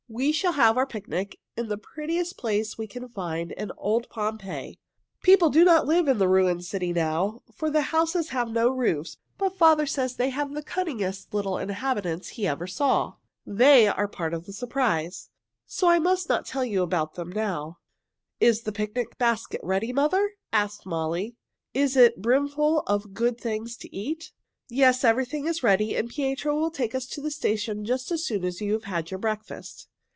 "We 0.13 0.33
shall 0.33 0.51
have 0.51 0.77
our 0.77 0.85
picnic 0.85 1.39
in 1.55 1.69
the 1.69 1.77
prettiest 1.77 2.37
place 2.37 2.77
we 2.77 2.85
can 2.85 3.07
find 3.07 3.53
in 3.53 3.71
old 3.77 4.09
Pompeii. 4.09 4.77
People 5.23 5.49
do 5.49 5.63
not 5.63 5.87
live 5.87 6.09
in 6.09 6.17
the 6.17 6.27
ruined 6.27 6.65
city 6.65 6.91
now, 6.91 7.43
for 7.55 7.69
the 7.69 7.81
houses 7.95 8.27
have 8.27 8.49
no 8.49 8.67
roofs. 8.69 9.15
But 9.37 9.57
father 9.57 9.85
says 9.85 10.17
they 10.17 10.29
have 10.31 10.53
the 10.53 10.63
cunningest 10.63 11.33
little 11.33 11.57
inhabitants 11.57 12.27
he 12.35 12.45
ever 12.45 12.67
saw. 12.67 13.13
They 13.45 13.87
are 13.87 14.09
part 14.09 14.33
of 14.33 14.45
the 14.45 14.51
surprise, 14.51 15.29
so 15.65 15.87
I 15.87 15.97
must 15.97 16.27
not 16.27 16.45
tell 16.45 16.63
about 16.83 17.13
them 17.13 17.29
now." 17.29 17.77
"Is 18.41 18.63
the 18.63 18.73
picnic 18.73 19.17
basket 19.17 19.61
ready, 19.63 19.93
mother?" 19.93 20.31
asked 20.51 20.85
Molly. 20.85 21.37
"Is 21.73 21.95
it 21.95 22.21
brimful 22.21 22.81
of 22.81 23.13
good 23.13 23.39
things 23.39 23.77
to 23.77 23.95
eat?" 23.95 24.33
"Yes, 24.67 25.05
everything 25.05 25.47
is 25.47 25.63
ready, 25.63 25.95
and 25.95 26.09
Pietro 26.09 26.53
will 26.59 26.69
take 26.69 26.93
us 26.93 27.05
to 27.07 27.21
the 27.21 27.31
station 27.31 27.85
just 27.85 28.11
as 28.11 28.25
soon 28.25 28.43
as 28.43 28.59
you 28.59 28.73
have 28.73 28.83
had 28.83 29.09
your 29.09 29.17
breakfast." 29.17 29.87